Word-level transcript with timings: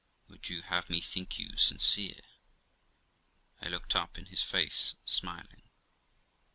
Would 0.29 0.49
you 0.49 0.63
have 0.63 0.89
me 0.89 0.99
think 0.99 1.37
you 1.37 1.55
sincere?' 1.57 2.23
I 3.61 3.67
looked 3.67 3.95
up 3.95 4.17
in 4.17 4.25
his 4.25 4.41
face, 4.41 4.95
smiling. 5.05 5.61